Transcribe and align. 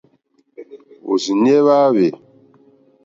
Òrzìɲɛ́ 1.09 1.59
hwá 1.63 1.75
áhwè. 1.85 2.07